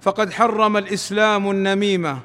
[0.00, 2.18] فقد حرم الإسلام النميمة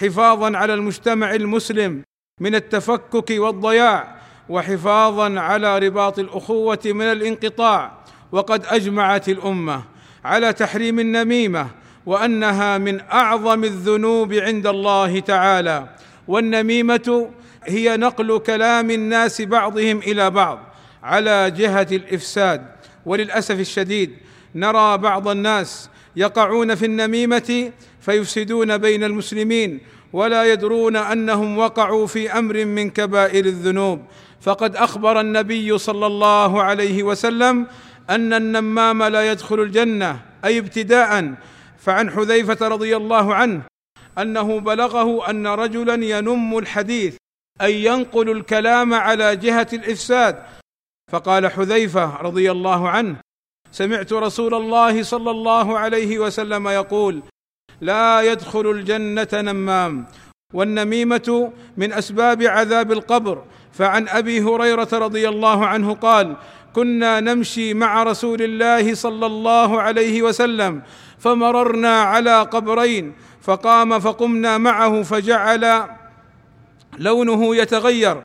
[0.00, 2.02] حفاظا على المجتمع المسلم
[2.40, 4.16] من التفكك والضياع
[4.48, 7.92] وحفاظا على رباط الأخوة من الانقطاع.
[8.32, 9.82] وقد أجمعت الأمة
[10.24, 11.68] على تحريم النميمة
[12.06, 15.88] وأنها من أعظم الذنوب عند الله تعالى.
[16.28, 17.30] والنميمة
[17.64, 20.58] هي نقل كلام الناس بعضهم إلى بعض.
[21.02, 22.66] على جهة الإفساد
[23.06, 24.16] وللأسف الشديد
[24.54, 29.80] نرى بعض الناس يقعون في النميمة فيفسدون بين المسلمين
[30.12, 34.02] ولا يدرون أنهم وقعوا في أمر من كبائر الذنوب.
[34.40, 37.66] فقد أخبر النبي صلى الله عليه وسلم
[38.10, 41.34] أن النمام لا يدخل الجنة أي ابتداء.
[41.78, 43.62] فعن حذيفة رضي الله عنه
[44.18, 47.16] أنه بلغه أن رجلا ينم الحديث
[47.62, 50.42] أي ينقل الكلام على جهة الإفساد.
[51.12, 53.16] فقال حذيفة رضي الله عنه
[53.72, 57.22] سمعت رسول الله صلى الله عليه وسلم يقول
[57.80, 60.06] لا يدخل الجنة نمام
[60.54, 63.44] والنميمة من أسباب عذاب القبر.
[63.72, 66.36] فعن أبي هريرة رضي الله عنه قال
[66.72, 70.82] كنا نمشي مع رسول الله صلى الله عليه وسلم
[71.18, 75.86] فمررنا على قبرين فقام فقمنا معه فجعل
[76.98, 78.22] لونه يتغير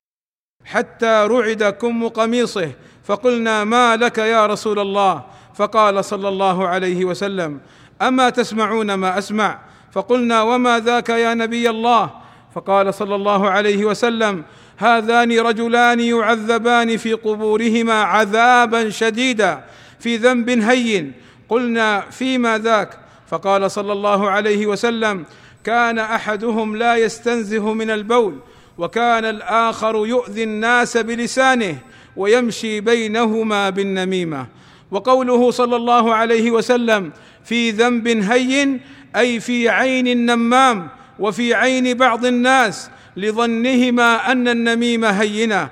[0.65, 2.71] حتى رعد كم قميصه.
[3.05, 5.23] فقلنا ما لك يا رسول الله؟
[5.55, 7.59] فقال صلى الله عليه وسلم
[8.01, 9.59] أما تسمعون ما أسمع؟
[9.91, 12.09] فقلنا وما ذاك يا نبي الله؟
[12.55, 14.43] فقال صلى الله عليه وسلم
[14.77, 19.63] هذان رجلان يعذبان في قبورهما عذابا شديدا
[19.99, 21.13] في ذنب هين.
[21.49, 25.25] قلنا فيما ذاك؟ فقال صلى الله عليه وسلم
[25.63, 28.39] كان أحدهم لا يستنزه من البول
[28.77, 31.77] وكان الآخر يؤذي الناس بلسانه
[32.17, 34.47] ويمشي بينهما بالنميمة.
[34.91, 37.11] وقوله صلى الله عليه وسلم
[37.43, 38.81] في ذنب هين
[39.15, 40.87] أي في عين النمام
[41.19, 45.69] وفي عين بعض الناس لظنهما أن النميمه هينة.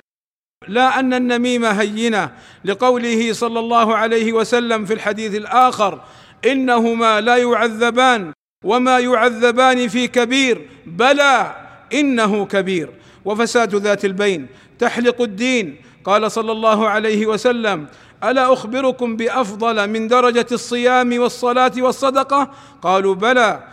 [0.68, 2.30] لا أن النميمه هينة.
[2.64, 6.00] لقوله صلى الله عليه وسلم في الحديث الآخر
[6.46, 8.32] إنهما لا يعذبان
[8.64, 11.56] وما يعذبان في كبير بلى
[11.94, 12.90] إنه كبير.
[13.24, 14.46] وفساد ذات البين
[14.78, 17.86] تحلق الدين قال صلى الله عليه وسلم
[18.24, 22.50] ألا أخبركم بأفضل من درجة الصيام والصلاة والصدقة؟
[22.82, 23.64] قالوا بلى.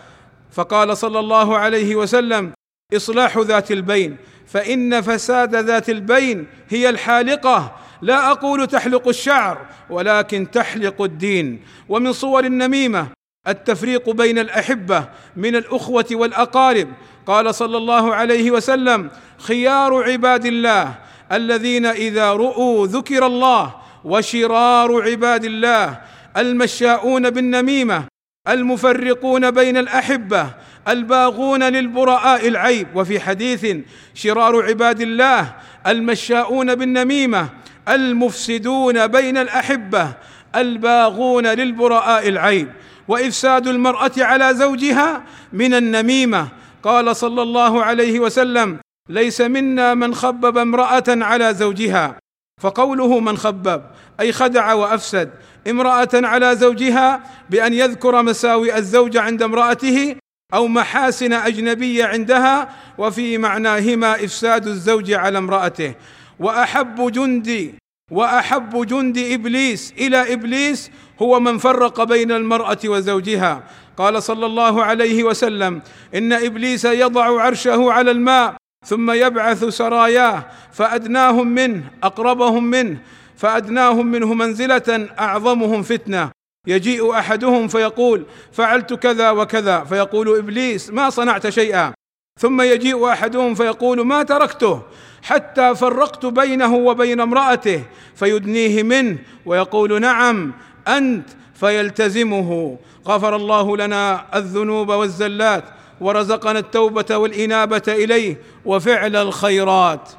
[0.52, 2.52] فقال صلى الله عليه وسلم
[2.96, 7.76] إصلاح ذات البين فإن فساد ذات البين هي الحالقة.
[8.02, 9.58] لا أقول تحلق الشعر
[9.90, 11.64] ولكن تحلق الدين.
[11.90, 13.08] ومن صور النميمة
[13.48, 15.06] التفريق بين الأحبة
[15.36, 16.88] من الأخوة والأقارب.
[17.26, 20.96] قال صلى الله عليه وسلم خيار عباد الله
[21.32, 23.76] الذين إذا رؤوا ذكر الله
[24.06, 26.02] وشرار عباد الله
[26.38, 28.04] المشاؤون بالنميمة
[28.48, 30.48] المفرقون بين الأحبة
[30.88, 32.88] الباغون للبراء العيب.
[32.96, 33.78] وفي حديث
[34.14, 35.54] شرار عباد الله
[35.88, 37.50] المشاؤون بالنميمة
[37.90, 40.14] المفسدون بين الأحبة
[40.56, 42.68] الباغون للبراء العيب.
[43.08, 46.48] وإفساد المرأة على زوجها من النميمة.
[46.84, 48.80] قال صلى الله عليه وسلم
[49.12, 52.20] ليس منا من خبب امرأة على زوجها.
[52.62, 53.82] فقوله من خبب
[54.20, 55.30] أي خدع وأفسد
[55.70, 60.16] امرأة على زوجها بأن يذكر مساوئ الزوج عند امرأته
[60.54, 65.96] أو محاسن اجنبيه عندها وفي معناهما إفساد الزوج على امرأته.
[66.40, 67.76] وأحب جندي
[68.12, 70.92] وأحب جند إبليس إلى إبليس
[71.22, 73.64] هو من فرق بين المرأة وزوجها.
[73.98, 75.82] قال صلى الله عليه وسلم
[76.16, 82.98] إن إبليس يضع عرشه على الماء ثم يبعث سراياه فأدناهم منه أقربهم منه
[83.38, 86.32] فأدناهم منه منزلة أعظمهم فتنة.
[86.68, 91.94] يجيء أحدهم فيقول فعلت كذا وكذا فيقول إبليس ما صنعت شيئا.
[92.40, 94.82] ثم يجيء أحدهم فيقول ما تركته؟
[95.24, 97.84] حتى فرقت بينه وبين امرأته
[98.16, 100.54] فيدنيه منه ويقول نعم
[100.88, 102.78] أنت فيلتزمه.
[103.08, 105.64] غفر الله لنا الذنوب والزلات.
[106.02, 110.10] ورزقنا التوبة والإنابة إليه وفعل الخيرات.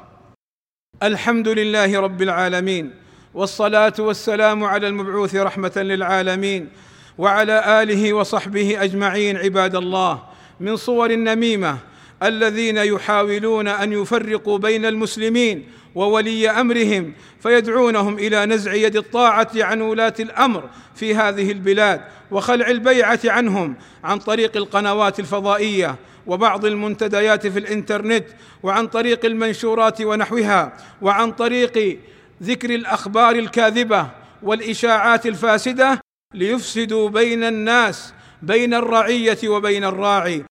[1.03, 2.93] الحمد لله رب العالمين
[3.33, 6.69] والصلاة والسلام على المبعوث رحمة للعالمين
[7.17, 10.23] وعلى آله وصحبه أجمعين عباد الله.
[10.59, 11.77] من صور النميمة
[12.23, 20.13] الذين يحاولون أن يفرقوا بين المسلمين وولي أمرهم فيدعونهم إلى نزع يد الطاعة عن ولاة
[20.19, 25.95] الأمر في هذه البلاد وخلع البيعة عنهم عن طريق القنوات الفضائية
[26.27, 28.25] وبعض المنتديات في الإنترنت
[28.63, 31.99] وعن طريق المنشورات ونحوها وعن طريق
[32.43, 34.07] ذكر الأخبار الكاذبة
[34.43, 35.99] والإشاعات الفاسدة
[36.33, 40.43] ليفسدوا بين الناس بين الرعية وبين الراعي.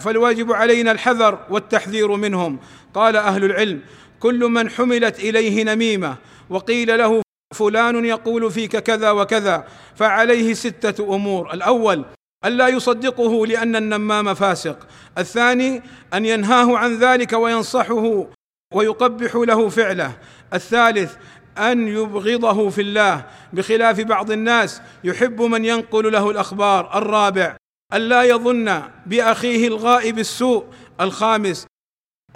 [0.00, 2.58] فالواجب علينا الحذر والتحذير منهم.
[2.94, 3.80] قال أهل العلم
[4.20, 6.16] كل من حملت إليه نميمة
[6.50, 7.22] وقيل له
[7.54, 9.64] فلان يقول فيك كذا وكذا
[9.94, 11.52] فعليه ستة أمور.
[11.52, 12.04] الأول
[12.44, 14.86] الا يصدقه لأن النمام فاسق.
[15.18, 15.82] الثاني
[16.14, 18.26] أن ينهاه عن ذلك وينصحه
[18.74, 20.12] ويقبح له فعله.
[20.54, 21.16] الثالث
[21.58, 26.98] أن يبغضه في الله بخلاف بعض الناس يحب من ينقل له الأخبار.
[26.98, 27.56] الرابع
[27.94, 30.64] ألا يظن بأخيه الغائب السوء.
[31.00, 31.66] الخامس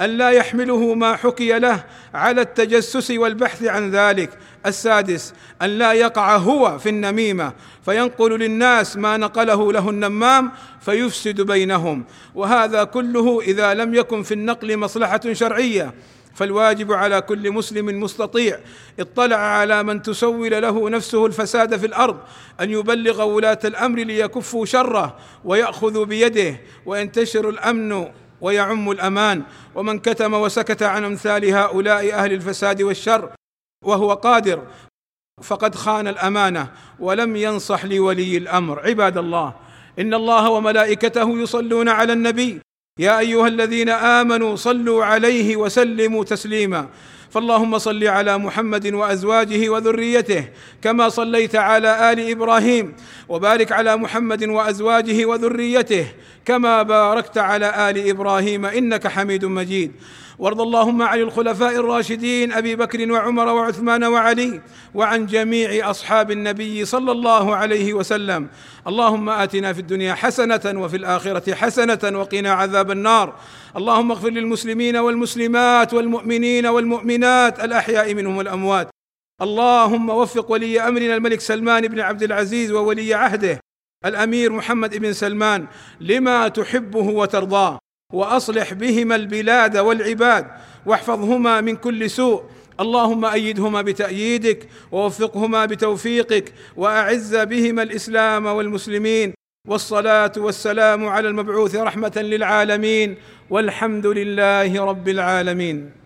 [0.01, 4.39] ألا يحمله ما حكي له على التجسس والبحث عن ذلك.
[4.67, 7.53] السادس أن لا يقع هو في النميمة
[7.85, 12.05] فينقل للناس ما نقله له النمام فيفسد بينهم.
[12.35, 15.95] وهذا كله إذا لم يكن في النقل مصلحة شرعية.
[16.35, 18.59] فالواجب على كل مسلم مستطيع
[19.01, 22.19] اطلع على من تسول له نفسه الفساد في الأرض
[22.61, 28.07] أن يبلغ ولاة الأمر ليكفوا شره وياخذوا بيده وينتشر الأمن
[28.41, 29.43] ويعم الأمان.
[29.75, 33.31] ومن كتم وسكت عن أمثال هؤلاء أهل الفساد والشر
[33.85, 34.63] وهو قادر
[35.43, 36.69] فقد خان الأمانة
[37.01, 38.81] ولم ينصح لولي الأمر.
[38.89, 39.55] عباد الله
[39.99, 42.61] إن الله وملائكته يصلون على النبي
[43.01, 46.89] يا أيها الذين آمنوا صلوا عليه وسلموا تسليما.
[47.31, 50.45] فاللهم صل على محمد وأزواجه وذريته
[50.83, 52.95] كما صليت على آل إبراهيم
[53.29, 56.07] وبارك على محمد وأزواجه وذريته
[56.45, 59.93] كما باركت على آل إبراهيم إنك حميد مجيد.
[60.39, 64.61] وارض اللهم عن الخلفاء الراشدين أبي بكر وعمر وعثمان وعلي
[64.95, 68.49] وعن جميع أصحاب النبي صلى الله عليه وسلم.
[68.87, 73.35] اللهم آتنا في الدنيا حسنة وفي الآخرة حسنة وقنا عذاب النار.
[73.77, 77.20] اللهم اغفر للمسلمين والمسلمات والمؤمنين والمؤمنات
[77.61, 78.89] الأحياء منهم والأموات.
[79.43, 83.61] اللهم وفق ولي أمرنا الملك سلمان بن عبد العزيز وولي عهده
[84.07, 85.67] الأمير محمد بن سلمان
[86.01, 87.79] لما تحبه وترضاه
[88.13, 90.47] وأصلح بهما البلاد والعباد
[90.87, 92.43] واحفظهما من كل سوء.
[92.81, 99.35] اللهم أيدهما بتأييدك ووفقهما بتوفيقك وأعز بهما الإسلام والمسلمين.
[99.69, 103.17] والصلاة والسلام على المبعوث رحمة للعالمين.
[103.51, 106.00] والحمد لله رب العالمين.